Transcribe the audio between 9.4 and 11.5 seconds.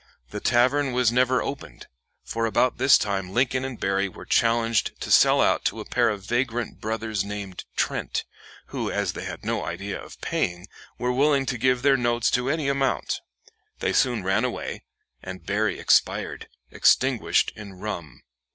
no idea of paying, were willing